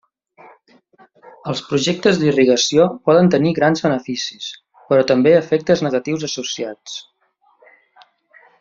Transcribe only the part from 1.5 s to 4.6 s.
Els projectes d'irrigació poden tenir grans beneficis